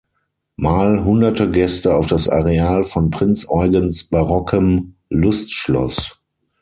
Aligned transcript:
Mal 0.55 1.03
hunderte 1.05 1.51
Gäste 1.51 1.93
auf 1.93 2.07
das 2.07 2.27
Areal 2.27 2.85
von 2.85 3.11
Prinz 3.11 3.45
Eugens 3.47 4.03
barockem 4.05 4.95
Lustschloss. 5.09 6.19